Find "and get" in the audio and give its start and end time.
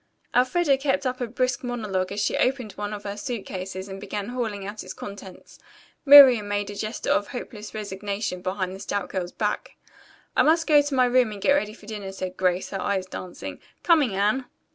11.31-11.53